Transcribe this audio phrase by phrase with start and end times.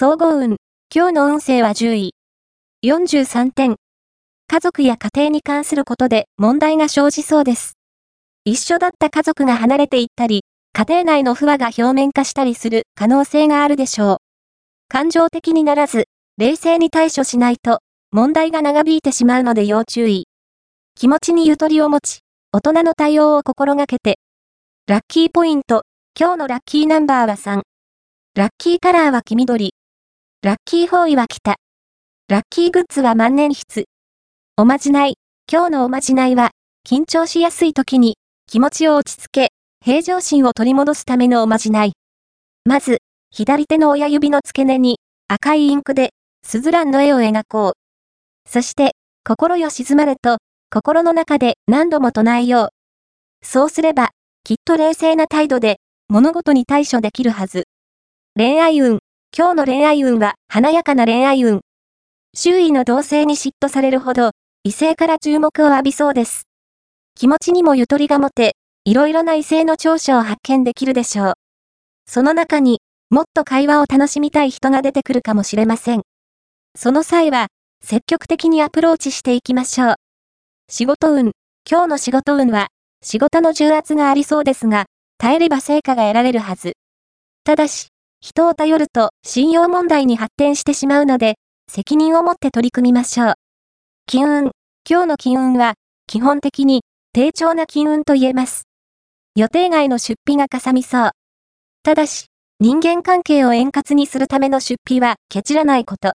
[0.00, 0.58] 総合運。
[0.94, 2.14] 今日の運勢は10位。
[2.86, 3.74] 43点。
[4.46, 7.72] 家族や家庭に関することで問題が生じそうです。
[8.44, 14.16] 一緒だった家族が離れていったり、家庭内の不和が表面化したりする可能性があるでしょう。
[14.86, 16.04] 感情的にならず、
[16.36, 17.80] 冷静に対処しないと、
[18.12, 20.28] 問題が長引いてしまうので要注意。
[20.94, 22.20] 気持ちにゆとりを持ち、
[22.52, 24.20] 大人の対応を心がけて。
[24.86, 25.82] ラッキーポイント。
[26.16, 27.62] 今日のラッキーナンバーは3。
[28.36, 29.72] ラッキーカラーは黄緑。
[30.40, 31.56] ラッキーフォーイは北。
[32.28, 33.86] ラッキーグッズは万年筆。
[34.56, 35.14] おまじない。
[35.52, 36.52] 今日のおまじないは、
[36.88, 39.48] 緊張しやすい時に、気持ちを落ち着け、
[39.84, 41.94] 平常心を取り戻すためのおまじない。
[42.64, 42.98] まず、
[43.32, 46.10] 左手の親指の付け根に、赤いインクで、
[46.46, 47.72] スズランの絵を描こう。
[48.48, 48.92] そして、
[49.24, 50.38] 心よ静まれと、
[50.70, 52.68] 心の中で何度も唱えよう。
[53.44, 54.10] そうすれば、
[54.44, 57.64] きっと冷静な態度で、物事に対処できるはず。
[58.36, 59.00] 恋愛運。
[59.38, 61.60] 今日の恋愛運は、華やかな恋愛運。
[62.34, 64.32] 周囲の同性に嫉妬されるほど、
[64.64, 66.48] 異性から注目を浴びそうです。
[67.14, 71.34] 気持ちにもゆとりが持て、いろいろな異性の長所を発見できるでしょう。
[72.04, 76.02] その中に、もっと会話を楽しみたい人が出てくるかもしれません。
[76.74, 77.46] その際は、
[77.80, 79.94] 積極的にアプローチしていきましょう。
[80.68, 81.30] 仕事運。
[81.64, 82.70] 今日の仕事運は、
[83.04, 86.72] 仕事の重圧がありそうですが、耐えれば成果が得られるはず。
[87.44, 91.36] ただし、人を頼ると信用問題に発展してしまうので、
[91.70, 93.34] 責任を持って取り組みましょう。
[94.06, 94.50] 金運。
[94.88, 95.74] 今日の金運は、
[96.06, 98.64] 基本的に、低調な金運と言えます。
[99.36, 101.10] 予定外の出費がかさみそう。
[101.82, 102.26] ただし、
[102.58, 106.06] 人間関係を円滑にするための出費はケチらないこと。